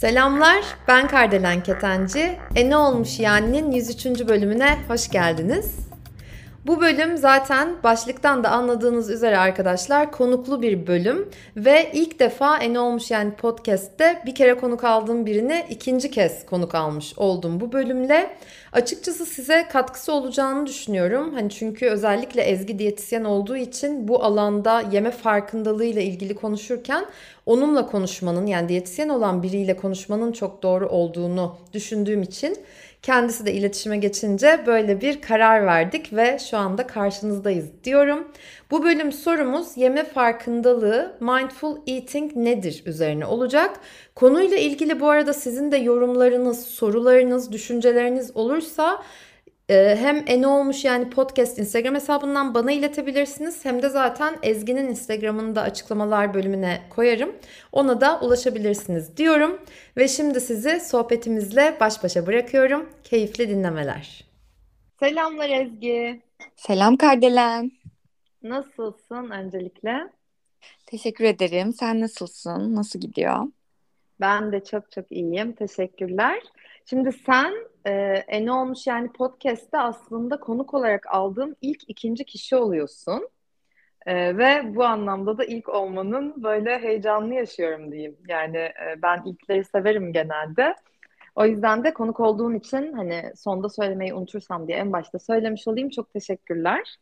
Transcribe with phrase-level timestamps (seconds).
[0.00, 2.38] Selamlar, ben Kardelen Ketenci.
[2.54, 4.06] E ne olmuş yani'nin 103.
[4.28, 5.85] bölümüne hoş geldiniz.
[6.66, 12.74] Bu bölüm zaten başlıktan da anladığınız üzere arkadaşlar konuklu bir bölüm ve ilk defa En
[12.74, 18.36] Olmuş Yani podcast'te bir kere konuk aldığım birini ikinci kez konuk almış oldum bu bölümle.
[18.72, 21.34] Açıkçası size katkısı olacağını düşünüyorum.
[21.34, 27.06] Hani çünkü özellikle Ezgi diyetisyen olduğu için bu alanda yeme farkındalığıyla ilgili konuşurken
[27.46, 32.56] onunla konuşmanın yani diyetisyen olan biriyle konuşmanın çok doğru olduğunu düşündüğüm için
[33.02, 38.28] Kendisi de iletişime geçince böyle bir karar verdik ve şu anda karşınızdayız diyorum.
[38.70, 43.80] Bu bölüm sorumuz yeme farkındalığı, mindful eating nedir üzerine olacak.
[44.14, 49.02] Konuyla ilgili bu arada sizin de yorumlarınız, sorularınız, düşünceleriniz olursa
[49.68, 53.64] hem Ene Olmuş yani podcast Instagram hesabından bana iletebilirsiniz.
[53.64, 57.36] Hem de zaten Ezgi'nin Instagram'ını da açıklamalar bölümüne koyarım.
[57.72, 59.60] Ona da ulaşabilirsiniz diyorum.
[59.96, 62.88] Ve şimdi sizi sohbetimizle baş başa bırakıyorum.
[63.04, 64.24] Keyifli dinlemeler.
[65.00, 66.22] Selamlar Ezgi.
[66.56, 67.70] Selam Kardelen.
[68.42, 70.08] Nasılsın öncelikle?
[70.86, 71.72] Teşekkür ederim.
[71.72, 72.74] Sen nasılsın?
[72.74, 73.46] Nasıl gidiyor?
[74.20, 75.52] Ben de çok çok iyiyim.
[75.52, 76.42] Teşekkürler.
[76.84, 77.54] Şimdi sen
[77.86, 83.28] e, e olmuş yani podcast'te aslında konuk olarak aldığım ilk ikinci kişi oluyorsun.
[84.06, 88.16] E, ve bu anlamda da ilk olmanın böyle heyecanlı yaşıyorum diyeyim.
[88.28, 90.74] Yani e, ben ilkleri severim genelde.
[91.34, 95.90] O yüzden de konuk olduğun için hani sonda söylemeyi unutursam diye en başta söylemiş olayım.
[95.90, 96.98] Çok teşekkürler.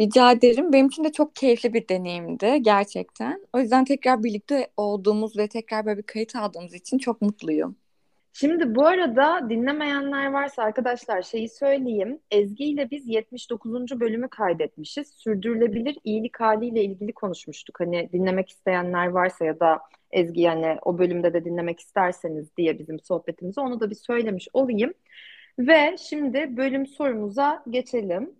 [0.00, 0.72] Rica ederim.
[0.72, 3.46] Benim için de çok keyifli bir deneyimdi gerçekten.
[3.52, 7.76] O yüzden tekrar birlikte olduğumuz ve tekrar böyle bir kayıt aldığımız için çok mutluyum.
[8.40, 12.20] Şimdi bu arada dinlemeyenler varsa arkadaşlar şeyi söyleyeyim.
[12.30, 14.00] Ezgi ile biz 79.
[14.00, 15.08] bölümü kaydetmişiz.
[15.08, 17.80] Sürdürülebilir iyilik haliyle ilgili konuşmuştuk.
[17.80, 23.00] Hani dinlemek isteyenler varsa ya da Ezgi yani o bölümde de dinlemek isterseniz diye bizim
[23.00, 24.94] sohbetimizi onu da bir söylemiş olayım.
[25.58, 28.34] Ve şimdi bölüm sorumuza geçelim.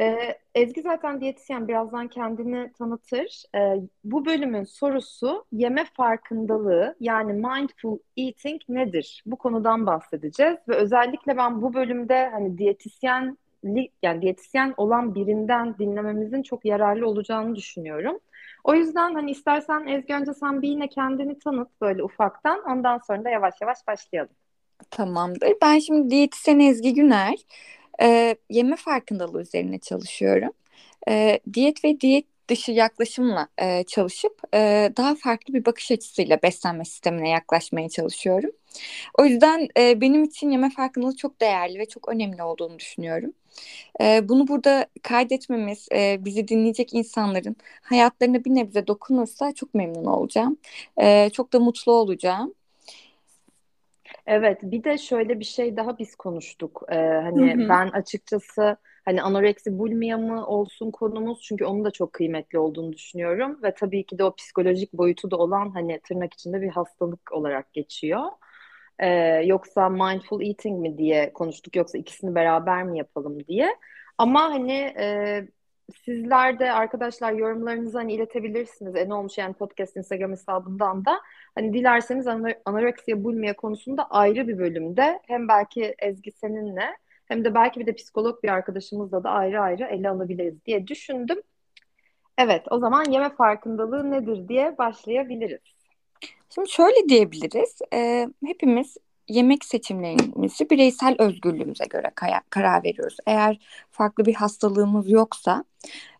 [0.00, 3.42] Ee, Ezgi zaten diyetisyen birazdan kendini tanıtır.
[3.54, 9.22] Ee, bu bölümün sorusu yeme farkındalığı yani mindful eating nedir?
[9.26, 13.38] Bu konudan bahsedeceğiz ve özellikle ben bu bölümde hani diyetisyen
[14.02, 18.18] yani diyetisyen olan birinden dinlememizin çok yararlı olacağını düşünüyorum.
[18.64, 23.24] O yüzden hani istersen Ezgi önce sen bir yine kendini tanıt böyle ufaktan ondan sonra
[23.24, 24.32] da yavaş yavaş başlayalım.
[24.90, 25.52] Tamamdır.
[25.62, 27.34] Ben şimdi diyetisyen Ezgi Güner.
[28.02, 30.52] E, yeme farkındalığı üzerine çalışıyorum.
[31.08, 36.84] E, diyet ve diyet dışı yaklaşımla e, çalışıp e, daha farklı bir bakış açısıyla beslenme
[36.84, 38.50] sistemine yaklaşmaya çalışıyorum.
[39.18, 43.32] O yüzden e, benim için yeme farkındalığı çok değerli ve çok önemli olduğunu düşünüyorum.
[44.00, 50.56] E, bunu burada kaydetmemiz, e, bizi dinleyecek insanların hayatlarına bir nebze dokunursa çok memnun olacağım.
[51.02, 52.54] E, çok da mutlu olacağım.
[54.26, 56.82] Evet, bir de şöyle bir şey daha biz konuştuk.
[56.88, 57.68] Ee, hani hı hı.
[57.68, 63.62] ben açıkçası hani anoreksi bulmia mı olsun konumuz çünkü onun da çok kıymetli olduğunu düşünüyorum
[63.62, 67.72] ve tabii ki de o psikolojik boyutu da olan hani tırnak içinde bir hastalık olarak
[67.72, 68.22] geçiyor.
[68.98, 69.08] Ee,
[69.46, 73.76] yoksa mindful eating mi diye konuştuk yoksa ikisini beraber mi yapalım diye.
[74.18, 75.48] Ama hani e,
[76.04, 78.96] sizler de arkadaşlar yorumlarınızı hani iletebilirsiniz.
[78.96, 81.20] E ne olmuş yani podcast Instagram hesabından da.
[81.54, 82.26] Hani dilerseniz
[82.64, 86.96] anoreksiya bulmaya konusunda ayrı bir bölümde hem belki Ezgi seninle
[87.26, 91.42] hem de belki bir de psikolog bir arkadaşımızla da ayrı ayrı ele alabiliriz diye düşündüm.
[92.38, 95.60] Evet, o zaman yeme farkındalığı nedir diye başlayabiliriz.
[96.54, 97.78] Şimdi şöyle diyebiliriz.
[97.94, 98.96] E, hepimiz
[99.30, 102.10] yemek seçimlerimizi bireysel özgürlüğümüze göre
[102.50, 103.16] karar veriyoruz.
[103.26, 103.58] Eğer
[103.90, 105.64] farklı bir hastalığımız yoksa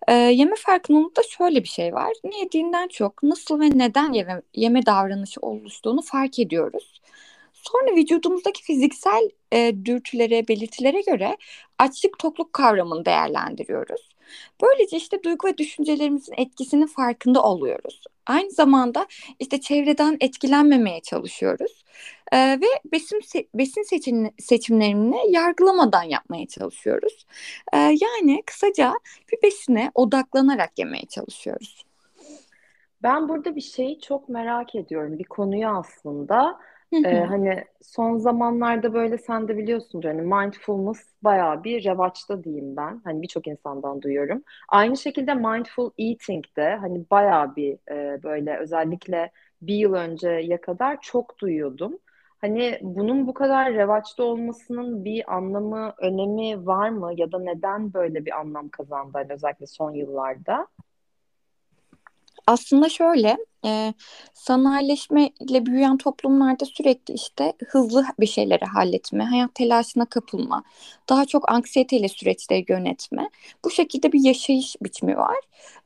[0.08, 2.12] e, yeme farkındalıkta şöyle bir şey var.
[2.24, 7.00] Ne yediğinden çok nasıl ve neden yeme, yeme davranışı oluştuğunu fark ediyoruz.
[7.52, 11.36] Sonra vücudumuzdaki fiziksel e, dürtülere, belirtilere göre
[11.78, 14.10] açlık tokluk kavramını değerlendiriyoruz.
[14.62, 18.04] Böylece işte duygu ve düşüncelerimizin etkisinin farkında oluyoruz.
[18.26, 19.06] Aynı zamanda
[19.38, 21.84] işte çevreden etkilenmemeye çalışıyoruz.
[22.32, 23.20] Ee, ve besin
[23.54, 27.26] besin seçim, seçimlerini yargılamadan yapmaya çalışıyoruz.
[27.72, 28.92] Ee, yani kısaca
[29.32, 31.84] bir besine odaklanarak yemeye çalışıyoruz.
[33.02, 35.18] Ben burada bir şeyi çok merak ediyorum.
[35.18, 36.58] Bir konuyu aslında.
[37.04, 43.00] Ee, hani son zamanlarda böyle sen de biliyorsundur hani mindfulness bayağı bir revaçta diyeyim ben.
[43.04, 44.42] Hani birçok insandan duyuyorum.
[44.68, 49.30] Aynı şekilde mindful eating de hani bayağı bir e, böyle özellikle
[49.62, 51.98] bir yıl önceye kadar çok duyuyordum.
[52.40, 57.12] Hani bunun bu kadar revaçta olmasının bir anlamı, önemi var mı?
[57.16, 60.66] Ya da neden böyle bir anlam kazandı hani özellikle son yıllarda?
[62.46, 63.94] Aslında şöyle, e,
[64.34, 70.62] sanayileşmeyle büyüyen toplumlarda sürekli işte hızlı bir şeyleri halletme, hayat telaşına kapılma,
[71.08, 73.30] daha çok anksiyeteyle süreçleri yönetme.
[73.64, 75.36] Bu şekilde bir yaşayış biçimi var.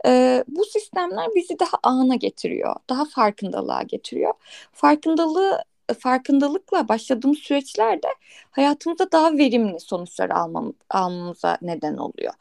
[0.07, 4.35] E, bu sistemler bizi daha ana getiriyor, daha farkındalığa getiriyor.
[4.73, 5.59] Farkındalığı
[5.99, 8.09] farkındalıkla başladığımız süreçlerde
[8.51, 12.33] hayatımızda daha verimli sonuçlar almam, almamıza neden oluyor.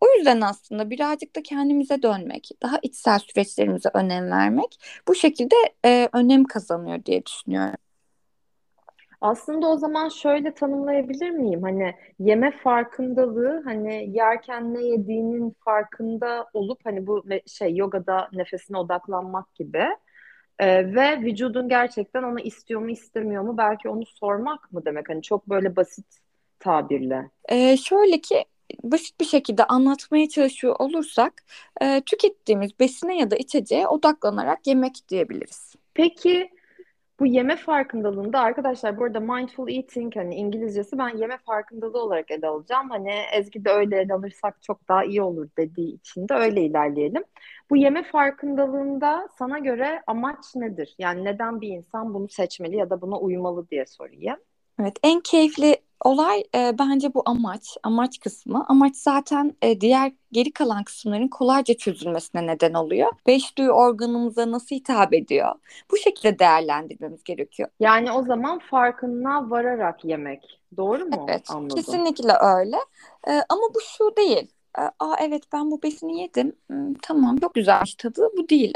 [0.00, 4.78] O yüzden aslında birazcık da kendimize dönmek, daha içsel süreçlerimize önem vermek
[5.08, 5.54] bu şekilde
[5.84, 7.76] e, önem kazanıyor diye düşünüyorum.
[9.22, 11.62] Aslında o zaman şöyle tanımlayabilir miyim?
[11.62, 19.54] Hani yeme farkındalığı hani yerken ne yediğinin farkında olup hani bu şey yogada nefesine odaklanmak
[19.54, 19.84] gibi.
[20.58, 25.22] Ee, ve vücudun gerçekten onu istiyor mu istemiyor mu belki onu sormak mı demek hani
[25.22, 26.06] çok böyle basit
[26.58, 27.30] tabirle.
[27.48, 28.44] Ee, şöyle ki
[28.82, 31.32] basit bir şekilde anlatmaya çalışıyor olursak
[31.80, 35.74] e, tükettiğimiz besine ya da içeceğe odaklanarak yemek diyebiliriz.
[35.94, 36.50] Peki
[37.20, 42.46] bu yeme farkındalığında arkadaşlar bu arada mindful eating hani İngilizcesi ben yeme farkındalığı olarak ele
[42.46, 42.90] alacağım.
[42.90, 47.24] Hani Ezgi de öyle ele alırsak çok daha iyi olur dediği için de öyle ilerleyelim.
[47.70, 50.94] Bu yeme farkındalığında sana göre amaç nedir?
[50.98, 54.36] Yani neden bir insan bunu seçmeli ya da buna uymalı diye sorayım.
[54.80, 58.64] Evet, en keyifli olay e, bence bu amaç, amaç kısmı.
[58.68, 63.12] Amaç zaten e, diğer geri kalan kısımların kolayca çözülmesine neden oluyor.
[63.26, 65.54] Beş duyu organımıza nasıl hitap ediyor?
[65.90, 67.68] Bu şekilde değerlendirmemiz gerekiyor.
[67.80, 70.60] Yani o zaman farkına vararak yemek.
[70.76, 71.26] Doğru mu?
[71.28, 71.76] Evet, Anladım.
[71.76, 72.76] kesinlikle öyle.
[73.28, 74.50] E, ama bu şu değil.
[74.78, 76.56] E, Aa evet ben bu besini yedim.
[76.66, 78.28] Hmm, tamam çok güzelmiş tadı.
[78.36, 78.74] Bu değil.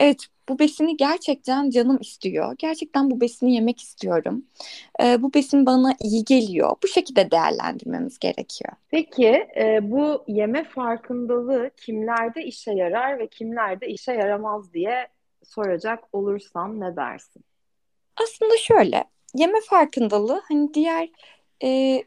[0.00, 2.54] Evet bu besini gerçekten canım istiyor.
[2.58, 4.44] Gerçekten bu besini yemek istiyorum.
[5.02, 6.76] Ee, bu besin bana iyi geliyor.
[6.82, 8.72] Bu şekilde değerlendirmemiz gerekiyor.
[8.88, 15.08] Peki e, bu yeme farkındalığı kimlerde işe yarar ve kimlerde işe yaramaz diye
[15.44, 17.44] soracak olursam ne dersin?
[18.16, 19.04] Aslında şöyle
[19.34, 21.08] yeme farkındalığı hani diğer
[21.64, 22.02] e,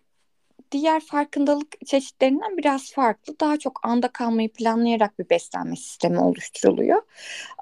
[0.71, 3.39] diğer farkındalık çeşitlerinden biraz farklı.
[3.39, 7.01] Daha çok anda kalmayı planlayarak bir beslenme sistemi oluşturuluyor.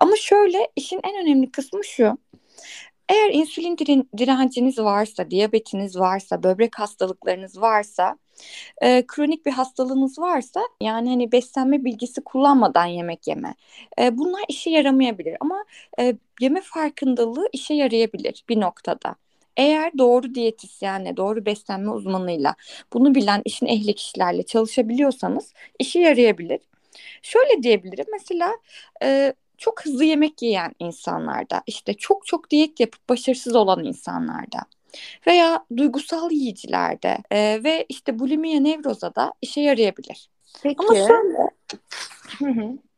[0.01, 2.17] Ama şöyle işin en önemli kısmı şu.
[3.09, 3.77] Eğer insülin
[4.17, 8.17] direnciniz varsa, diyabetiniz varsa, böbrek hastalıklarınız varsa,
[8.81, 13.55] e, kronik bir hastalığınız varsa yani hani beslenme bilgisi kullanmadan yemek yeme.
[13.99, 15.65] E, bunlar işe yaramayabilir ama
[15.99, 19.15] e, yeme farkındalığı işe yarayabilir bir noktada.
[19.57, 22.55] Eğer doğru diyetisyenle, doğru beslenme uzmanıyla,
[22.93, 26.59] bunu bilen işin ehli kişilerle çalışabiliyorsanız işe yarayabilir.
[27.21, 28.51] Şöyle diyebilirim mesela
[29.03, 34.59] e, çok hızlı yemek yiyen insanlarda, işte çok çok diyet yapıp başarısız olan insanlarda
[35.27, 40.29] veya duygusal yiyicilerde e, ve işte bulimiya nevroza da işe yarayabilir.
[40.63, 40.77] Peki.
[40.79, 41.49] Ama şöyle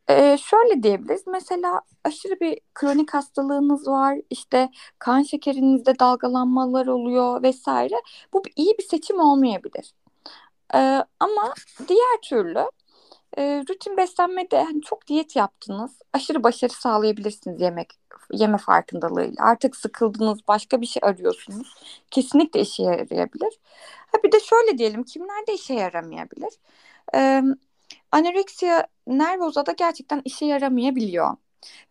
[0.08, 1.26] ee, şöyle diyebiliriz.
[1.26, 7.94] Mesela aşırı bir kronik hastalığınız var, işte kan şekerinizde dalgalanmalar oluyor vesaire.
[8.32, 9.94] Bu iyi bir seçim olmayabilir.
[10.74, 11.54] Ee, ama
[11.88, 12.70] diğer türlü
[13.38, 17.92] e, rutin beslenmede hani çok diyet yaptınız, aşırı başarı sağlayabilirsiniz yemek
[18.32, 19.44] yeme farkındalığıyla.
[19.44, 21.74] Artık sıkıldınız, başka bir şey arıyorsunuz.
[22.10, 23.58] Kesinlikle işe yarayabilir.
[24.12, 26.52] Ha bir de şöyle diyelim, kimlerde işe yaramayabilir?
[27.14, 27.42] Ee,
[28.16, 31.36] Anoreksiya nervoza da gerçekten işe yaramayabiliyor.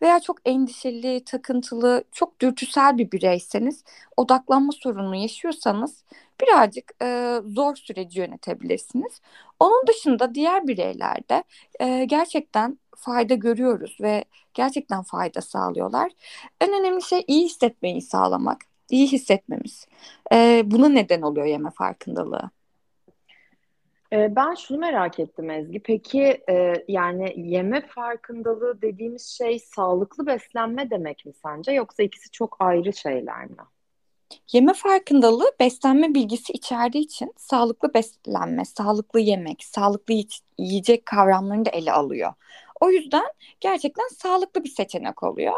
[0.02, 3.84] Veya çok endişeli, takıntılı, çok dürtüsel bir bireyseniz,
[4.18, 6.04] odaklanma sorunu yaşıyorsanız
[6.42, 9.22] birazcık e, zor süreci yönetebilirsiniz.
[9.60, 11.44] Onun dışında diğer bireylerde
[11.80, 16.12] e, gerçekten fayda görüyoruz ve gerçekten fayda sağlıyorlar.
[16.62, 19.88] En önemli şey iyi hissetmeyi sağlamak, iyi hissetmemiz.
[20.34, 22.50] E, buna neden oluyor yeme farkındalığı.
[24.16, 25.80] Ee, ben şunu merak ettim Ezgi.
[25.80, 31.72] Peki e, yani yeme farkındalığı dediğimiz şey sağlıklı beslenme demek mi sence?
[31.72, 33.58] Yoksa ikisi çok ayrı şeyler mi?
[34.52, 40.14] Yeme farkındalığı beslenme bilgisi içerdiği için sağlıklı beslenme, sağlıklı yemek, sağlıklı
[40.58, 42.34] yiyecek kavramlarını da ele alıyor.
[42.82, 43.26] O yüzden
[43.62, 45.54] gerçekten sağlıklı bir seçenek oluyor.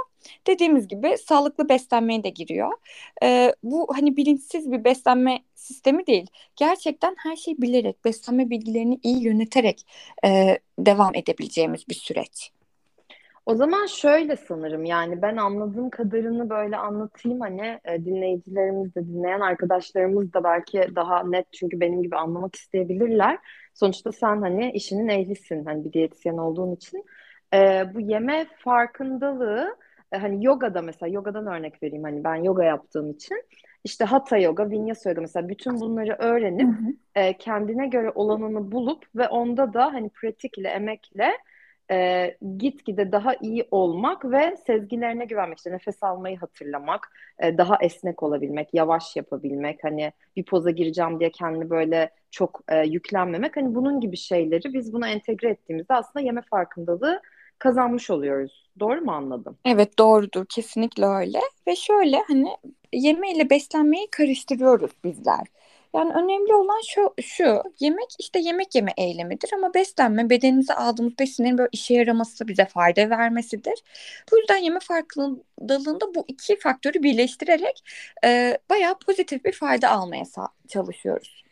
[0.47, 2.71] Dediğimiz gibi sağlıklı beslenmeye de giriyor.
[3.23, 6.27] Ee, bu hani bilinçsiz bir beslenme sistemi değil.
[6.55, 9.87] Gerçekten her şeyi bilerek, beslenme bilgilerini iyi yöneterek
[10.25, 12.51] e, devam edebileceğimiz bir süreç.
[13.45, 19.39] O zaman şöyle sanırım yani ben anladığım kadarını böyle anlatayım hani e, dinleyicilerimiz de dinleyen
[19.39, 23.39] arkadaşlarımız da belki daha net çünkü benim gibi anlamak isteyebilirler.
[23.79, 27.05] Sonuçta sen hani işinin ehlisin hani bir diyetisyen olduğun için.
[27.53, 29.77] E, bu yeme farkındalığı
[30.11, 33.43] e, hani yogada mesela yogadan örnek vereyim hani ben yoga yaptığım için
[33.83, 36.75] işte Hatha yoga, Vinyasa yoga mesela bütün bunları öğrenip
[37.15, 41.31] e, kendine göre olanını bulup ve onda da hani pratik ile emekle
[41.91, 48.23] e, gitgide daha iyi olmak ve sezgilerine güvenmek işte nefes almayı hatırlamak, e, daha esnek
[48.23, 53.99] olabilmek, yavaş yapabilmek, hani bir poza gireceğim diye kendini böyle çok e, yüklenmemek, hani bunun
[53.99, 57.21] gibi şeyleri biz buna entegre ettiğimizde aslında yeme farkındalığı
[57.59, 58.69] kazanmış oluyoruz.
[58.79, 59.57] Doğru mu anladım?
[59.65, 62.47] Evet doğrudur kesinlikle öyle ve şöyle hani
[62.93, 65.47] yeme ile beslenmeyi karıştırıyoruz bizler.
[65.97, 71.57] Yani önemli olan şu, şu yemek işte yemek yeme eylemidir ama beslenme bedenimize aldığımız besinlerin
[71.57, 73.83] böyle işe yaraması bize fayda vermesidir.
[74.31, 77.83] Bu yüzden yeme farkındalığında bu iki faktörü birleştirerek
[78.25, 80.23] e, bayağı pozitif bir fayda almaya
[80.67, 81.43] çalışıyoruz.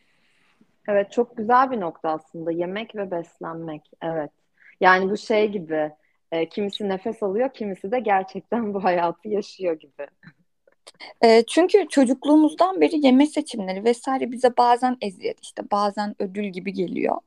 [0.87, 4.31] Evet çok güzel bir nokta aslında yemek ve beslenmek evet.
[4.81, 5.91] Yani bu şey gibi
[6.31, 10.07] e, kimisi nefes alıyor kimisi de gerçekten bu hayatı yaşıyor gibi.
[11.23, 17.17] E, çünkü çocukluğumuzdan beri yeme seçimleri vesaire bize bazen eziyet işte bazen ödül gibi geliyor.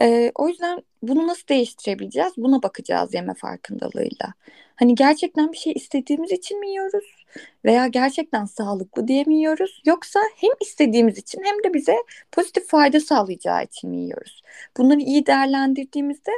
[0.00, 2.32] E, o yüzden bunu nasıl değiştirebileceğiz?
[2.36, 4.34] Buna bakacağız yeme farkındalığıyla.
[4.76, 7.24] Hani gerçekten bir şey istediğimiz için mi yiyoruz?
[7.64, 9.82] Veya gerçekten sağlıklı diye mi yiyoruz?
[9.86, 11.96] Yoksa hem istediğimiz için hem de bize
[12.32, 14.42] pozitif fayda sağlayacağı için mi yiyoruz?
[14.76, 16.32] Bunları iyi değerlendirdiğimizde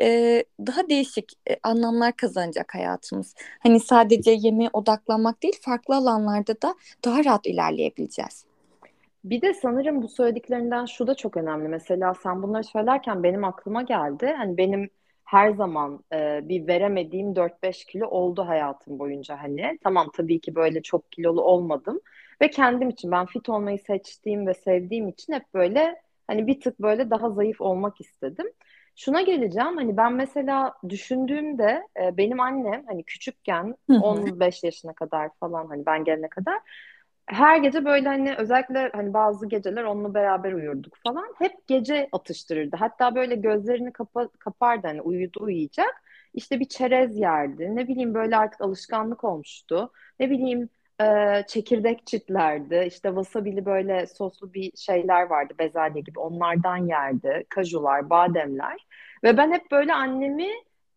[0.00, 3.34] e, daha değişik e, anlamlar kazanacak hayatımız.
[3.62, 8.44] Hani sadece yemeğe odaklanmak değil farklı alanlarda da daha rahat ilerleyebileceğiz.
[9.24, 11.68] Bir de sanırım bu söylediklerinden şu da çok önemli.
[11.68, 14.34] Mesela sen bunları söylerken benim aklıma geldi.
[14.38, 14.90] Hani benim
[15.24, 19.78] her zaman e, bir veremediğim 4-5 kilo oldu hayatım boyunca hani.
[19.82, 22.00] Tamam tabii ki böyle çok kilolu olmadım.
[22.42, 26.80] Ve kendim için ben fit olmayı seçtiğim ve sevdiğim için hep böyle hani bir tık
[26.80, 28.46] böyle daha zayıf olmak istedim.
[28.96, 35.66] Şuna geleceğim hani ben mesela düşündüğümde e, benim annem hani küçükken 15 yaşına kadar falan
[35.66, 36.58] hani ben gelene kadar
[37.26, 41.34] her gece böyle hani özellikle hani bazı geceler onunla beraber uyurduk falan.
[41.38, 42.76] Hep gece atıştırırdı.
[42.76, 46.02] Hatta böyle gözlerini kapa kapardı hani uyudu uyuyacak.
[46.34, 47.76] İşte bir çerez yerdi.
[47.76, 49.92] Ne bileyim böyle artık alışkanlık olmuştu.
[50.20, 50.68] Ne bileyim
[51.48, 52.84] çekirdek çitlerdi.
[52.86, 56.20] İşte wasabili böyle soslu bir şeyler vardı bezelye gibi.
[56.20, 57.44] Onlardan yerdi.
[57.48, 58.86] Kajular, bademler.
[59.24, 60.48] Ve ben hep böyle annemi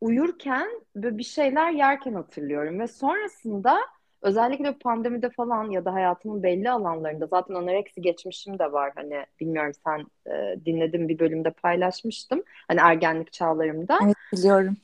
[0.01, 2.79] uyurken böyle bir şeyler yerken hatırlıyorum.
[2.79, 3.79] Ve sonrasında
[4.21, 8.91] özellikle pandemide falan ya da hayatımın belli alanlarında zaten anoreksi geçmişim de var.
[8.95, 12.43] Hani bilmiyorum sen e, dinledim bir bölümde paylaşmıştım.
[12.67, 13.99] Hani ergenlik çağlarımda.
[14.03, 14.77] Evet biliyorum.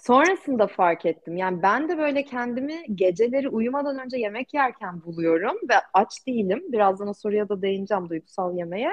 [0.00, 1.36] Sonrasında fark ettim.
[1.36, 6.62] Yani ben de böyle kendimi geceleri uyumadan önce yemek yerken buluyorum ve aç değilim.
[6.72, 8.90] Birazdan o soruya da değineceğim duygusal yemeğe.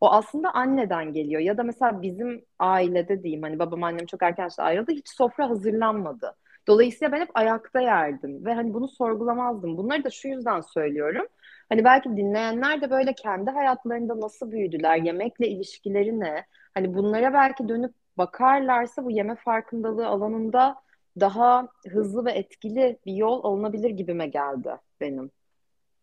[0.00, 1.40] O aslında anneden geliyor.
[1.40, 4.92] Ya da mesela bizim ailede diyeyim hani babam annem çok erken yaşta ayrıldı.
[4.92, 6.36] Hiç sofra hazırlanmadı.
[6.66, 9.76] Dolayısıyla ben hep ayakta yerdim ve hani bunu sorgulamazdım.
[9.76, 11.26] Bunları da şu yüzden söylüyorum.
[11.68, 16.44] Hani belki dinleyenler de böyle kendi hayatlarında nasıl büyüdüler, yemekle ilişkileri ne?
[16.74, 20.76] Hani bunlara belki dönüp bakarlarsa bu yeme farkındalığı alanında
[21.20, 24.70] daha hızlı ve etkili bir yol alınabilir gibime geldi
[25.00, 25.30] benim.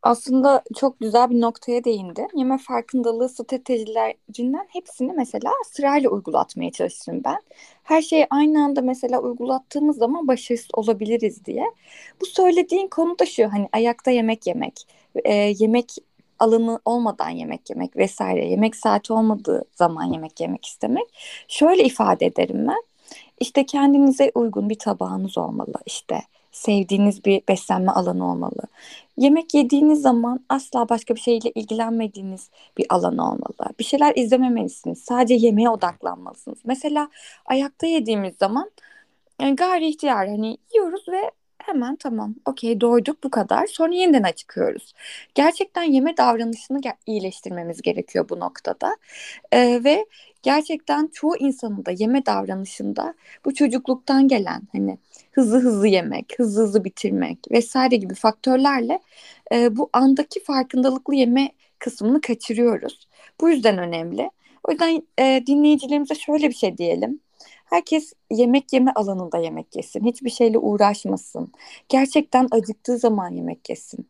[0.05, 2.27] Aslında çok güzel bir noktaya değindi.
[2.35, 7.39] Yeme farkındalığı stratejilerinden hepsini mesela sırayla uygulatmaya çalıştım ben.
[7.83, 11.65] Her şeyi aynı anda mesela uygulattığımız zaman başarısız olabiliriz diye.
[12.21, 15.95] Bu söylediğin konu da şu hani ayakta yemek yemek, e, yemek
[16.39, 21.05] alanı olmadan yemek yemek vesaire, yemek saati olmadığı zaman yemek yemek istemek.
[21.47, 22.83] Şöyle ifade ederim ben.
[23.39, 25.73] İşte kendinize uygun bir tabağınız olmalı.
[25.85, 28.61] İşte sevdiğiniz bir beslenme alanı olmalı.
[29.17, 33.73] Yemek yediğiniz zaman asla başka bir şeyle ilgilenmediğiniz bir alan olmalı.
[33.79, 35.03] Bir şeyler izlememelisiniz.
[35.03, 36.59] Sadece yemeğe odaklanmalısınız.
[36.65, 37.09] Mesela
[37.45, 38.71] ayakta yediğimiz zaman
[39.41, 41.31] yani gayri ihtiyar hani yiyoruz ve
[41.65, 44.93] hemen tamam okey doyduk bu kadar sonra yeniden acıkıyoruz.
[45.35, 48.97] Gerçekten yeme davranışını iyileştirmemiz gerekiyor bu noktada
[49.51, 50.05] ee, ve
[50.43, 53.13] gerçekten çoğu insanın da yeme davranışında
[53.45, 54.97] bu çocukluktan gelen hani
[55.31, 58.99] hızlı hızlı yemek, hızlı hızlı bitirmek vesaire gibi faktörlerle
[59.53, 63.07] e, bu andaki farkındalıklı yeme kısmını kaçırıyoruz.
[63.41, 64.29] Bu yüzden önemli.
[64.63, 67.19] O yüzden e, dinleyicilerimize şöyle bir şey diyelim.
[67.65, 70.05] Herkes yemek yeme alanında yemek yesin.
[70.05, 71.51] Hiçbir şeyle uğraşmasın.
[71.89, 74.09] Gerçekten acıktığı zaman yemek yesin.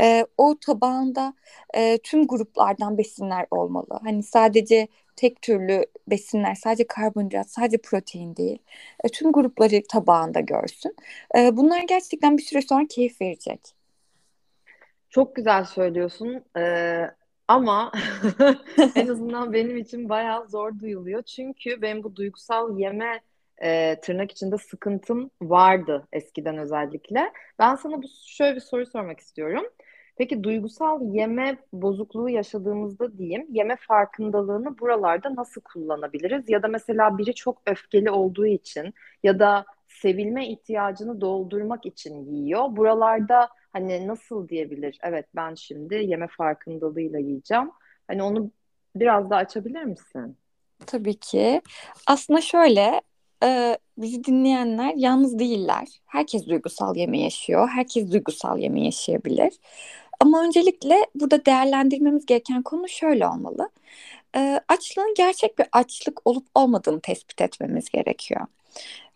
[0.00, 1.34] E, o tabağında
[1.74, 4.00] e, tüm gruplardan besinler olmalı.
[4.02, 8.58] Hani sadece tek türlü besinler, sadece karbonhidrat, sadece protein değil.
[9.04, 10.96] E, tüm grupları tabağında görsün.
[11.36, 13.60] E, bunlar gerçekten bir süre sonra keyif verecek.
[15.10, 16.44] Çok güzel söylüyorsun.
[16.56, 17.10] Ee,
[17.50, 17.92] ama
[18.96, 21.22] en azından benim için bayağı zor duyuluyor.
[21.22, 23.20] Çünkü benim bu duygusal yeme
[23.62, 27.32] e, tırnak içinde sıkıntım vardı eskiden özellikle.
[27.58, 29.64] Ben sana bu şöyle bir soru sormak istiyorum.
[30.16, 36.48] Peki duygusal yeme bozukluğu yaşadığımızda diyeyim, yeme farkındalığını buralarda nasıl kullanabiliriz?
[36.48, 42.76] Ya da mesela biri çok öfkeli olduğu için ya da sevilme ihtiyacını doldurmak için yiyor.
[42.76, 44.98] Buralarda hani nasıl diyebilir?
[45.02, 47.70] Evet ben şimdi yeme farkındalığıyla yiyeceğim.
[48.08, 48.50] Hani onu
[48.96, 50.36] biraz daha açabilir misin?
[50.86, 51.62] Tabii ki.
[52.06, 53.00] Aslında şöyle,
[53.44, 55.88] e, bizi dinleyenler yalnız değiller.
[56.06, 57.68] Herkes duygusal yeme yaşıyor.
[57.68, 59.52] Herkes duygusal yeme yaşayabilir.
[60.20, 63.70] Ama öncelikle burada değerlendirmemiz gereken konu şöyle olmalı.
[64.36, 68.46] E, açlığın gerçek bir açlık olup olmadığını tespit etmemiz gerekiyor.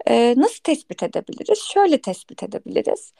[0.07, 1.59] E, nasıl tespit edebiliriz?
[1.75, 3.13] Şöyle tespit edebiliriz.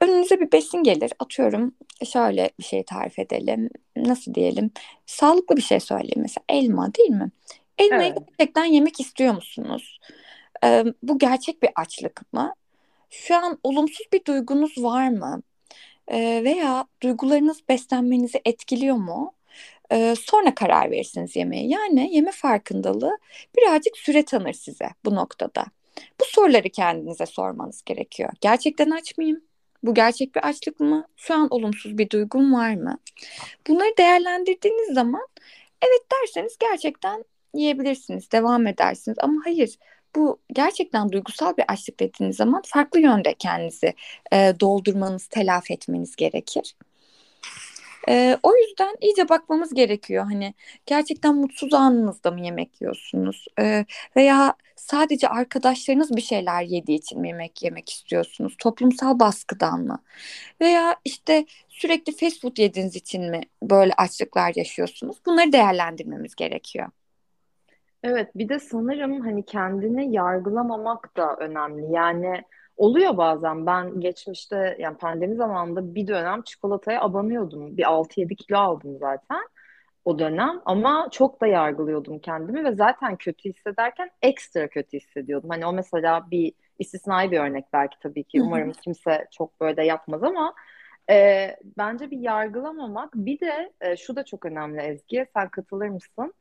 [0.00, 1.12] Önünüze bir besin gelir.
[1.18, 1.74] Atıyorum
[2.12, 3.70] şöyle bir şey tarif edelim.
[3.96, 4.70] Nasıl diyelim?
[5.06, 7.30] Sağlıklı bir şey söyleyeyim mesela elma değil mi?
[7.78, 8.28] Elmayı Evet.
[8.38, 10.00] gerçekten yemek istiyor musunuz?
[10.64, 12.54] Ee, bu gerçek bir açlık mı?
[13.10, 15.42] Şu an olumsuz bir duygunuz var mı?
[16.08, 19.32] Ee, veya duygularınız beslenmenizi etkiliyor mu?
[19.92, 21.66] Ee, sonra karar verirsiniz yemeğe.
[21.66, 23.18] Yani yeme farkındalığı
[23.56, 25.64] birazcık süre tanır size bu noktada.
[26.20, 28.30] Bu soruları kendinize sormanız gerekiyor.
[28.40, 29.40] Gerçekten aç mıyım?
[29.82, 31.06] Bu gerçek bir açlık mı?
[31.16, 32.98] Şu an olumsuz bir duygum var mı?
[33.68, 35.26] Bunları değerlendirdiğiniz zaman
[35.82, 39.18] evet derseniz gerçekten yiyebilirsiniz, devam edersiniz.
[39.20, 39.78] Ama hayır,
[40.16, 43.94] bu gerçekten duygusal bir açlık dediğiniz zaman farklı yönde kendinizi
[44.32, 46.74] e, doldurmanız, telafi etmeniz gerekir.
[48.08, 50.24] E, o yüzden iyice bakmamız gerekiyor.
[50.24, 50.54] Hani
[50.86, 53.46] gerçekten mutsuz anınızda mı yemek yiyorsunuz?
[53.60, 53.84] E,
[54.16, 58.56] veya sadece arkadaşlarınız bir şeyler yediği için mi yemek yemek istiyorsunuz?
[58.58, 60.02] Toplumsal baskıdan mı?
[60.60, 65.16] Veya işte sürekli fast food yediğiniz için mi böyle açlıklar yaşıyorsunuz?
[65.26, 66.88] Bunları değerlendirmemiz gerekiyor.
[68.02, 71.92] Evet, bir de sanırım hani kendini yargılamamak da önemli.
[71.92, 72.42] Yani
[72.80, 77.76] oluyor bazen ben geçmişte yani pandemi zamanında bir dönem çikolataya abanıyordum.
[77.76, 79.40] Bir altı yedi kilo aldım zaten
[80.04, 85.50] o dönem ama çok da yargılıyordum kendimi ve zaten kötü hissederken ekstra kötü hissediyordum.
[85.50, 90.22] Hani o mesela bir istisnai bir örnek belki tabii ki umarım kimse çok böyle yapmaz
[90.22, 90.54] ama
[91.10, 96.34] e, bence bir yargılamamak bir de e, şu da çok önemli Ezgi sen katılır mısın?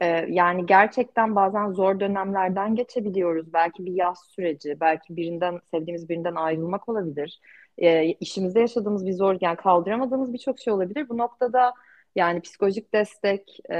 [0.00, 3.52] Ee, yani gerçekten bazen zor dönemlerden geçebiliyoruz.
[3.52, 7.40] Belki bir yaz süreci, belki birinden sevdiğimiz birinden ayrılmak olabilir.
[7.78, 11.08] Ee, işimizde yaşadığımız bir zor, yani kaldıramadığımız birçok şey olabilir.
[11.08, 11.72] Bu noktada
[12.16, 13.76] yani psikolojik destek, e,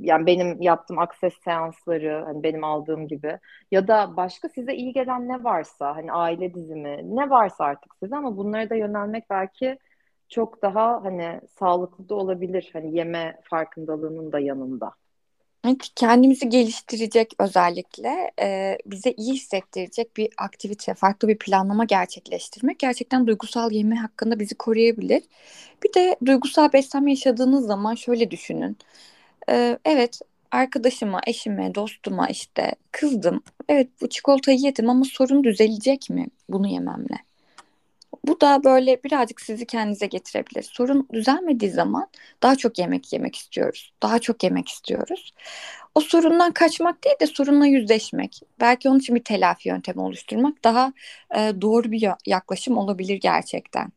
[0.00, 3.38] yani benim yaptığım akses seansları, hani benim aldığım gibi
[3.70, 8.16] ya da başka size iyi gelen ne varsa, hani aile dizimi, ne varsa artık size
[8.16, 9.78] ama bunlara da yönelmek belki
[10.30, 12.70] çok daha hani sağlıklı da olabilir.
[12.72, 14.92] Hani yeme farkındalığının da yanında.
[15.64, 23.26] Evet, kendimizi geliştirecek özellikle e, bize iyi hissettirecek bir aktivite, farklı bir planlama gerçekleştirmek gerçekten
[23.26, 25.22] duygusal yeme hakkında bizi koruyabilir.
[25.84, 28.76] Bir de duygusal beslenme yaşadığınız zaman şöyle düşünün.
[29.50, 33.42] E, evet, arkadaşıma, eşime, dostuma işte kızdım.
[33.68, 37.29] Evet, bu çikolatayı yedim ama sorun düzelecek mi bunu yememle?
[38.24, 40.62] Bu da böyle birazcık sizi kendinize getirebilir.
[40.62, 42.08] Sorun düzelmediği zaman
[42.42, 43.92] daha çok yemek yemek istiyoruz.
[44.02, 45.34] Daha çok yemek istiyoruz.
[45.94, 48.40] O sorundan kaçmak değil de sorunla yüzleşmek.
[48.60, 50.92] Belki onun için bir telafi yöntemi oluşturmak daha
[51.36, 53.92] e, doğru bir ya- yaklaşım olabilir gerçekten.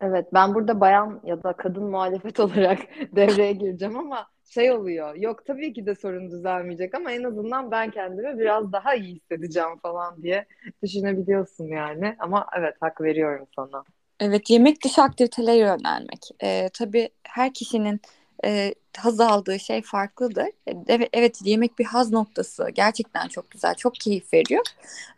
[0.00, 2.78] Evet, ben burada bayan ya da kadın muhalefet olarak
[3.16, 5.14] devreye gireceğim ama şey oluyor.
[5.14, 9.76] Yok tabii ki de sorun düzelmeyecek ama en azından ben kendimi biraz daha iyi hissedeceğim
[9.82, 10.46] falan diye
[10.82, 12.16] düşünebiliyorsun yani.
[12.18, 13.84] Ama evet hak veriyorum sana.
[14.20, 16.30] Evet, yemek dışı aktivitelere yönelmek.
[16.42, 18.00] E, tabii her kişinin
[18.44, 20.46] e, haz aldığı şey farklıdır.
[20.86, 22.68] Evet, evet, yemek bir haz noktası.
[22.74, 24.64] Gerçekten çok güzel, çok keyif veriyor.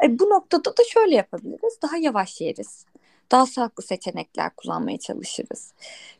[0.04, 1.78] E, bu noktada da şöyle yapabiliriz.
[1.82, 2.86] Daha yavaş yeriz.
[3.32, 5.72] Daha sağlıklı seçenekler kullanmaya çalışırız.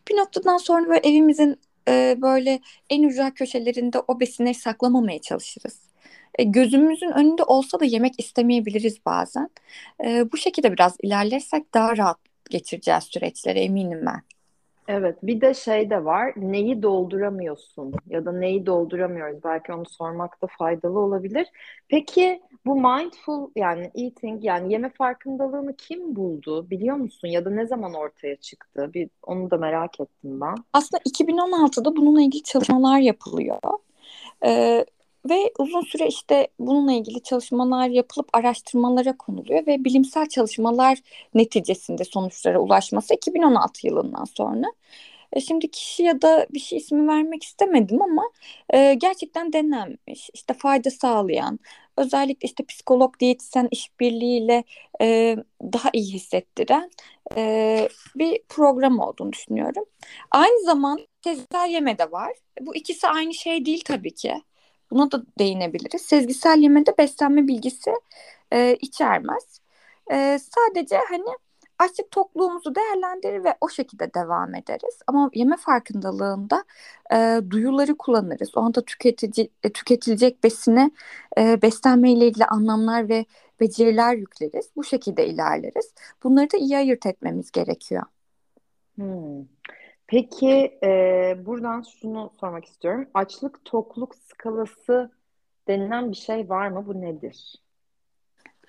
[0.08, 5.80] Bir noktadan sonra böyle evimizin e, böyle en ücra köşelerinde o besinleri saklamamaya çalışırız.
[6.38, 9.50] E, gözümüzün önünde olsa da yemek istemeyebiliriz bazen.
[10.04, 12.18] E, bu şekilde biraz ilerlersek daha rahat
[12.50, 14.22] geçireceğiz süreçleri eminim ben.
[14.88, 16.32] Evet, bir de şey de var.
[16.36, 19.44] Neyi dolduramıyorsun ya da neyi dolduramıyoruz?
[19.44, 21.46] Belki onu sormak da faydalı olabilir.
[21.88, 27.28] Peki bu mindful yani eating yani yeme farkındalığını kim buldu biliyor musun?
[27.28, 28.90] Ya da ne zaman ortaya çıktı?
[28.94, 30.54] Bir onu da merak ettim ben.
[30.72, 33.58] Aslında 2016'da bununla ilgili çalışmalar yapılıyor.
[34.44, 34.84] Ee,
[35.24, 40.98] ve uzun süre işte bununla ilgili çalışmalar yapılıp araştırmalara konuluyor ve bilimsel çalışmalar
[41.34, 44.66] neticesinde sonuçlara ulaşması 2016 yılından sonra.
[45.32, 48.22] E, şimdi kişi ya da bir şey ismi vermek istemedim ama
[48.70, 50.30] e, gerçekten denenmiş.
[50.34, 51.58] İşte fayda sağlayan,
[51.96, 54.64] özellikle işte psikolog diyetisyen işbirliğiyle
[55.00, 56.90] e, daha iyi hissettiren
[57.36, 59.84] e, bir program olduğunu düşünüyorum.
[60.30, 62.32] Aynı zamanda sezgisel yeme de var.
[62.60, 64.34] Bu ikisi aynı şey değil tabii ki.
[64.90, 66.02] Buna da değinebiliriz.
[66.02, 67.90] Sezgisel yemede beslenme bilgisi
[68.52, 69.60] e, içermez.
[70.12, 71.28] E, sadece hani
[71.78, 74.98] açlık tokluğumuzu değerlendirir ve o şekilde devam ederiz.
[75.06, 76.64] Ama yeme farkındalığında
[77.12, 78.56] e, duyuları kullanırız.
[78.56, 80.90] O anda tüketici, e, tüketilecek besine
[81.38, 83.24] e, beslenme ile ilgili anlamlar ve
[83.60, 84.70] beceriler yükleriz.
[84.76, 85.94] Bu şekilde ilerleriz.
[86.24, 88.02] Bunları da iyi ayırt etmemiz gerekiyor.
[88.96, 89.44] Hmm.
[90.08, 90.90] Peki e,
[91.46, 93.08] buradan şunu sormak istiyorum.
[93.14, 95.10] Açlık tokluk skalası
[95.68, 96.86] denilen bir şey var mı?
[96.86, 97.54] Bu nedir?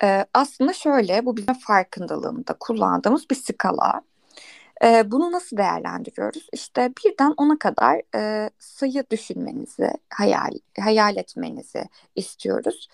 [0.03, 4.01] Ee, aslında şöyle, bu bizim farkındalığında kullandığımız bir skala.
[4.83, 6.47] Ee, bunu nasıl değerlendiriyoruz?
[6.53, 11.83] İşte birden ona kadar e, sayı düşünmenizi, hayal, hayal etmenizi
[12.15, 12.89] istiyoruz.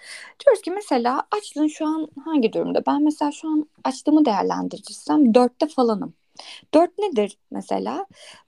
[0.46, 2.84] Diyoruz ki mesela açlığın şu an hangi durumda?
[2.88, 6.14] Ben mesela şu an açlığımı değerlendireceksem dörtte falanım.
[6.74, 8.06] Dört nedir mesela?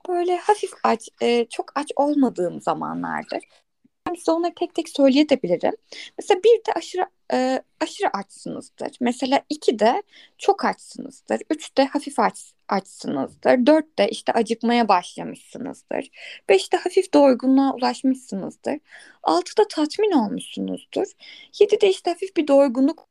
[0.09, 3.43] Böyle hafif aç, e, çok aç olmadığım zamanlardır.
[4.09, 5.73] Ben size onları tek tek söyleyebilirim.
[6.17, 8.97] Mesela bir de aşırı e, aşırı açsınızdır.
[9.01, 10.03] Mesela iki de
[10.37, 11.41] çok açsınızdır.
[11.49, 13.65] Üç de hafif aç, açsınızdır.
[13.65, 16.09] Dört de işte acıkmaya başlamışsınızdır.
[16.49, 18.79] Beş de hafif doygunluğa ulaşmışsınızdır.
[19.23, 21.07] Altı da tatmin olmuşsunuzdur.
[21.59, 23.07] Yedi de işte hafif bir doygunluk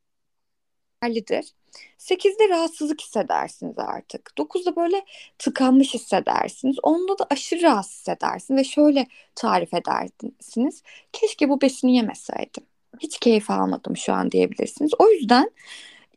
[1.01, 1.53] halidir.
[1.97, 4.31] 8'de rahatsızlık hissedersiniz artık.
[4.37, 5.05] 9'da böyle
[5.39, 6.77] tıkanmış hissedersiniz.
[6.83, 10.83] 10'da da aşırı rahatsız hissedersiniz ve şöyle tarif edersiniz.
[11.13, 12.63] Keşke bu besini yemeseydim.
[12.99, 14.91] Hiç keyif almadım şu an diyebilirsiniz.
[14.99, 15.51] O yüzden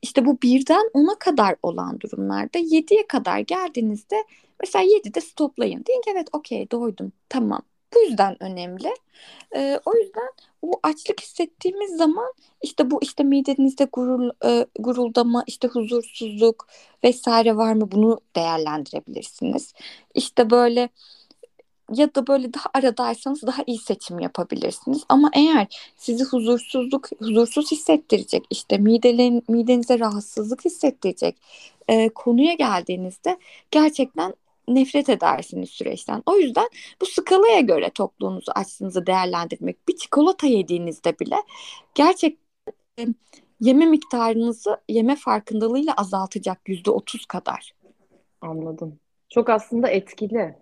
[0.02, 4.16] işte bu birden 10'a kadar olan durumlarda 7'ye kadar geldiğinizde
[4.60, 5.84] mesela 7'de stoplayın.
[5.88, 7.62] Deyin ki evet okey doydum tamam.
[7.94, 8.94] Bu yüzden önemli.
[9.56, 10.28] Ee, o yüzden
[10.62, 16.66] bu açlık hissettiğimiz zaman işte bu işte midenizde gurul, e, guruldama, işte huzursuzluk
[17.04, 19.74] vesaire var mı bunu değerlendirebilirsiniz.
[20.14, 20.88] İşte böyle
[21.94, 25.04] ya da böyle daha aradaysanız daha iyi seçim yapabilirsiniz.
[25.08, 31.36] Ama eğer sizi huzursuzluk, huzursuz hissettirecek, işte midelerin, midenize rahatsızlık hissettirecek
[31.88, 33.38] e, konuya geldiğinizde
[33.70, 34.34] gerçekten
[34.74, 36.22] nefret edersiniz süreçten.
[36.26, 36.68] O yüzden
[37.00, 39.88] bu skalaya göre tokluğunuzu, açlığınızı değerlendirmek.
[39.88, 41.36] Bir çikolata yediğinizde bile
[41.94, 43.14] gerçekten
[43.60, 47.74] yeme miktarınızı yeme farkındalığıyla azaltacak yüzde otuz kadar.
[48.40, 48.98] Anladım.
[49.28, 50.54] Çok aslında etkili.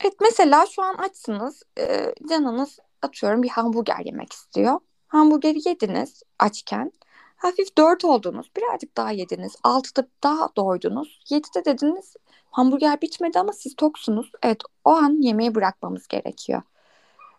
[0.00, 1.62] Evet mesela şu an açsınız.
[1.78, 4.80] E, canınız atıyorum bir hamburger yemek istiyor.
[5.08, 6.92] Hamburgeri yediniz açken.
[7.36, 8.50] Hafif dört oldunuz.
[8.56, 9.56] Birazcık daha yediniz.
[9.62, 11.20] Altıda daha doydunuz.
[11.30, 12.16] Yedide dediniz
[12.52, 14.32] hamburger bitmedi ama siz toksunuz.
[14.42, 16.62] Evet o an yemeği bırakmamız gerekiyor.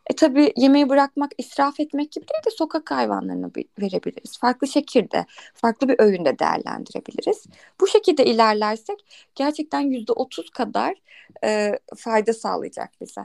[0.09, 4.39] E tabii yemeği bırakmak israf etmek gibi değil de sokak hayvanlarına verebiliriz.
[4.39, 7.45] Farklı şekilde, farklı bir öğünde değerlendirebiliriz.
[7.81, 10.93] Bu şekilde ilerlersek gerçekten yüzde otuz kadar
[11.43, 13.21] e, fayda sağlayacak bize.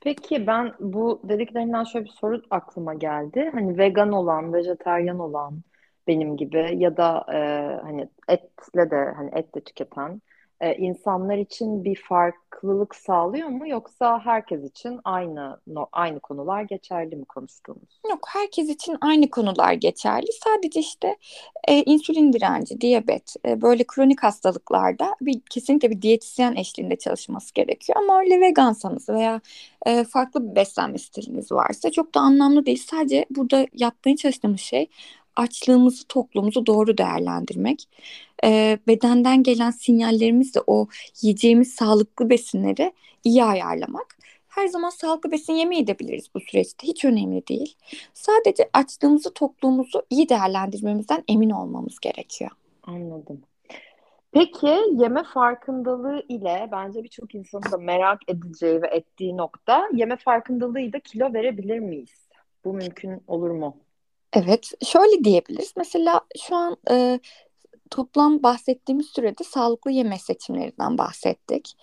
[0.00, 3.50] Peki ben bu dediklerinden şöyle bir soru aklıma geldi.
[3.52, 5.60] Hani vegan olan, vejetaryen olan
[6.06, 7.38] benim gibi ya da e,
[7.82, 10.22] hani etle de hani et de tüketen
[10.62, 17.16] e, insanlar için bir farklılık sağlıyor mu yoksa herkes için aynı no, aynı konular geçerli
[17.16, 18.00] mi konuştuğumuz?
[18.10, 20.26] Yok herkes için aynı konular geçerli.
[20.44, 21.16] Sadece işte
[21.68, 27.98] e, insülin direnci, diyabet, e, böyle kronik hastalıklarda bir kesinlikle bir diyetisyen eşliğinde çalışması gerekiyor.
[27.98, 29.40] Ama öyle vegansanız veya
[29.86, 32.82] e, farklı bir beslenme stiliniz varsa çok da anlamlı değil.
[32.90, 34.88] Sadece burada yapmaya çalıştığımız şey
[35.36, 37.88] açlığımızı, tokluğumuzu doğru değerlendirmek.
[38.44, 40.88] E, bedenden gelen sinyallerimizle o
[41.22, 42.92] yiyeceğimiz sağlıklı besinleri
[43.24, 44.16] iyi ayarlamak.
[44.48, 46.86] Her zaman sağlıklı besin yemeyi de biliriz bu süreçte.
[46.86, 47.76] Hiç önemli değil.
[48.14, 52.50] Sadece açlığımızı, tokluğumuzu iyi değerlendirmemizden emin olmamız gerekiyor.
[52.82, 53.42] Anladım.
[54.32, 61.00] Peki yeme farkındalığı ile bence birçok insanın da merak edeceği ve ettiği nokta yeme farkındalığıyla
[61.00, 62.28] kilo verebilir miyiz?
[62.64, 63.76] Bu mümkün olur mu?
[64.32, 65.72] Evet, şöyle diyebiliriz.
[65.76, 67.20] Mesela şu an e,
[67.90, 71.76] toplam bahsettiğimiz sürede sağlıklı yeme seçimlerinden bahsettik.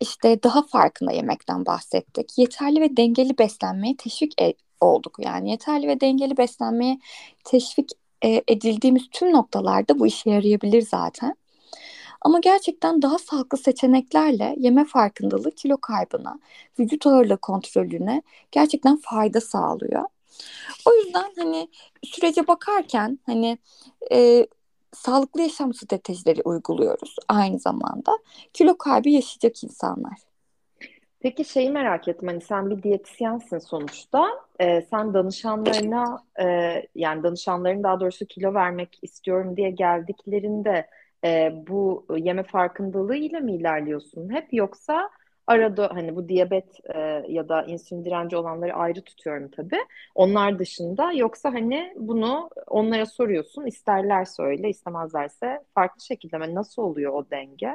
[0.00, 2.38] İşte daha farkında yemekten bahsettik.
[2.38, 5.16] Yeterli ve dengeli beslenmeye teşvik e- olduk.
[5.20, 6.98] Yani yeterli ve dengeli beslenmeye
[7.44, 7.90] teşvik
[8.24, 11.36] e, edildiğimiz tüm noktalarda bu işe yarayabilir zaten.
[12.20, 16.38] Ama gerçekten daha sağlıklı seçeneklerle yeme farkındalığı kilo kaybına,
[16.78, 20.04] vücut ağırlığı kontrolüne gerçekten fayda sağlıyor.
[20.86, 21.68] O yüzden hani
[22.04, 23.58] sürece bakarken hani
[24.12, 24.46] e,
[24.92, 28.18] sağlıklı yaşam stratejileri uyguluyoruz aynı zamanda.
[28.52, 30.18] Kilo kaybı yaşayacak insanlar.
[31.20, 34.26] Peki şeyi merak ettim hani sen bir diyetisyensin sonuçta.
[34.60, 36.46] Ee, sen danışanlarına e,
[36.94, 40.86] yani danışanların daha doğrusu kilo vermek istiyorum diye geldiklerinde
[41.24, 45.10] e, bu yeme farkındalığı ile mi ilerliyorsun hep yoksa
[45.46, 49.84] arada hani bu diyabet e, ya da insülin direnci olanları ayrı tutuyorum tabii.
[50.14, 56.54] Onlar dışında yoksa hani bunu onlara soruyorsun isterlerse öyle istemezlerse farklı şekilde mi?
[56.54, 57.74] Nasıl oluyor o denge?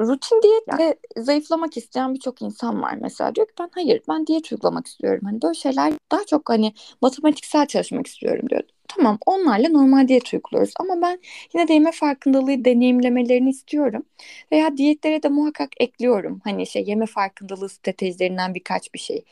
[0.00, 3.34] rutin diyetle zayıflamak isteyen birçok insan var mesela.
[3.34, 5.20] Diyor ki ben hayır ben diyet uygulamak istiyorum.
[5.24, 8.62] Hani böyle şeyler daha çok hani matematiksel çalışmak istiyorum diyor.
[8.96, 11.20] Tamam onlarla normal diyet uyguluyoruz ama ben
[11.54, 14.02] yine de yeme farkındalığı deneyimlemelerini istiyorum.
[14.52, 16.40] Veya diyetlere de muhakkak ekliyorum.
[16.44, 19.24] Hani şey yeme farkındalığı stratejilerinden birkaç bir şey.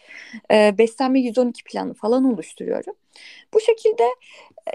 [0.50, 2.94] Ee, beslenme 112 planı falan oluşturuyorum.
[3.54, 4.04] Bu şekilde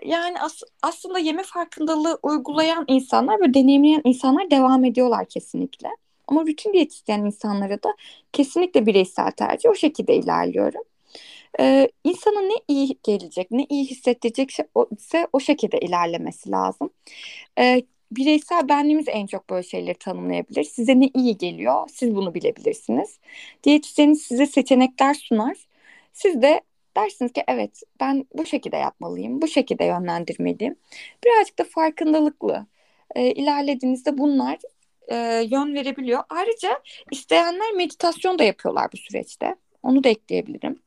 [0.05, 5.89] yani as aslında yeme farkındalığı uygulayan insanlar ve deneyimleyen insanlar devam ediyorlar kesinlikle.
[6.27, 7.95] Ama rutin diyetisyen insanlara da
[8.33, 10.81] kesinlikle bireysel tercih o şekilde ilerliyorum.
[11.59, 16.89] Ee, insana ne iyi gelecek, ne iyi hissettirecekse o, ise o şekilde ilerlemesi lazım.
[17.59, 17.81] Ee,
[18.11, 20.63] bireysel benliğimiz en çok böyle şeyleri tanımlayabilir.
[20.63, 23.19] Size ne iyi geliyor, siz bunu bilebilirsiniz.
[23.63, 25.57] Diyetisyeniniz size seçenekler sunar.
[26.13, 26.61] Siz de
[26.97, 30.75] Dersiniz ki evet ben bu şekilde yapmalıyım, bu şekilde yönlendirmeliyim.
[31.25, 32.67] Birazcık da farkındalıklı
[33.15, 34.57] e, ilerlediğinizde bunlar
[35.07, 35.15] e,
[35.51, 36.23] yön verebiliyor.
[36.29, 36.81] Ayrıca
[37.11, 39.55] isteyenler meditasyon da yapıyorlar bu süreçte.
[39.83, 40.79] Onu da ekleyebilirim.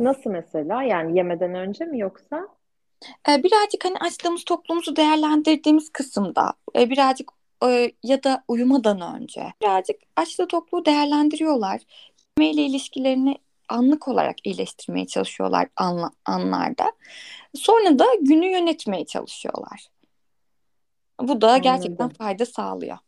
[0.00, 0.82] Nasıl mesela?
[0.82, 2.48] Yani yemeden önce mi yoksa?
[3.28, 7.30] E, birazcık hani açtığımız toplumumuzu değerlendirdiğimiz kısımda e, birazcık
[7.64, 11.80] e, ya da uyumadan önce birazcık açlığı tokluğu değerlendiriyorlar.
[12.38, 13.36] Yemeğiyle ilişkilerini
[13.68, 16.92] anlık olarak iyileştirmeye çalışıyorlar anla, anlarda.
[17.54, 19.88] Sonra da günü yönetmeye çalışıyorlar.
[21.20, 22.16] Bu da gerçekten Anladım.
[22.18, 22.98] fayda sağlıyor.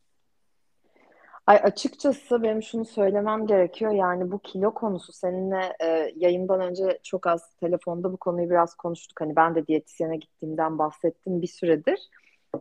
[1.46, 3.92] Ay açıkçası benim şunu söylemem gerekiyor.
[3.92, 9.20] Yani bu kilo konusu seninle e, yayından önce çok az telefonda bu konuyu biraz konuştuk.
[9.20, 11.98] Hani ben de diyetisyene gittiğimden bahsettim bir süredir.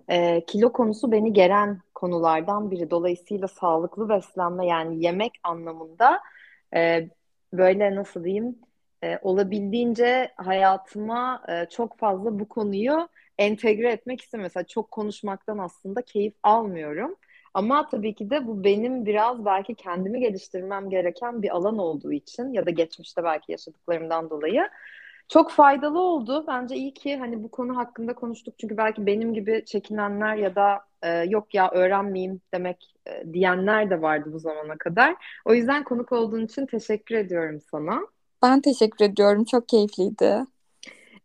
[0.09, 2.89] E, kilo konusu beni geren konulardan biri.
[2.91, 6.19] Dolayısıyla sağlıklı beslenme yani yemek anlamında
[6.75, 7.09] e,
[7.53, 8.59] böyle nasıl diyeyim
[9.03, 14.51] e, olabildiğince hayatıma e, çok fazla bu konuyu entegre etmek istemiyorum.
[14.53, 17.15] Mesela çok konuşmaktan aslında keyif almıyorum.
[17.53, 22.53] Ama tabii ki de bu benim biraz belki kendimi geliştirmem gereken bir alan olduğu için
[22.53, 24.69] ya da geçmişte belki yaşadıklarımdan dolayı
[25.31, 26.45] çok faydalı oldu.
[26.47, 28.53] Bence iyi ki hani bu konu hakkında konuştuk.
[28.57, 34.01] Çünkü belki benim gibi çekinenler ya da e, yok ya öğrenmeyeyim demek e, diyenler de
[34.01, 35.15] vardı bu zamana kadar.
[35.45, 38.01] O yüzden konuk olduğun için teşekkür ediyorum sana.
[38.43, 39.45] Ben teşekkür ediyorum.
[39.45, 40.45] Çok keyifliydi.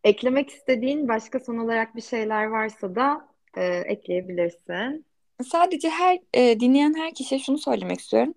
[0.04, 5.04] Eklemek istediğin başka son olarak bir şeyler varsa da e, ekleyebilirsin.
[5.44, 8.34] Sadece her e, dinleyen her kişiye şunu söylemek istiyorum.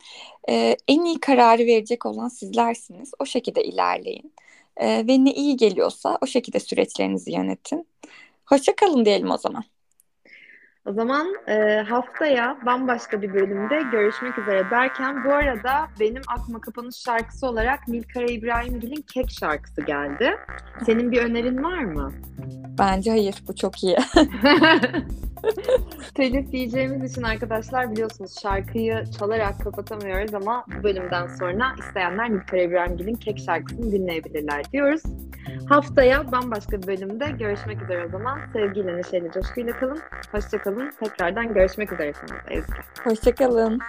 [0.49, 3.11] E, en iyi kararı verecek olan sizlersiniz.
[3.19, 4.33] O şekilde ilerleyin.
[4.77, 7.87] E, ve ne iyi geliyorsa o şekilde süreçlerinizi yönetin.
[8.45, 9.63] Hoşça kalın diyelim o zaman.
[10.85, 16.95] O zaman e, haftaya bambaşka bir bölümde görüşmek üzere derken bu arada benim aklıma kapanış
[16.95, 20.35] şarkısı olarak Nilkara İbrahimgil'in Kek şarkısı geldi.
[20.85, 22.13] Senin bir önerin var mı?
[22.79, 23.35] Bence hayır.
[23.47, 23.97] Bu çok iyi.
[26.15, 33.15] Telif diyeceğimiz için arkadaşlar biliyorsunuz şarkıyı çalarak kapatamıyoruz ama bu bölümden sonra isteyenler Nilkara İbrahimgil'in
[33.15, 35.01] Kek şarkısını dinleyebilirler diyoruz.
[35.69, 38.39] Haftaya bambaşka bir bölümde görüşmek üzere o zaman.
[38.53, 39.99] Sevgiyle, neşeyle, coşkuyla kalın.
[40.31, 40.91] Hoşçakalın.
[41.03, 42.13] Tekrardan görüşmek üzere
[42.49, 42.73] Ezgi.
[43.03, 43.79] Hoşçakalın.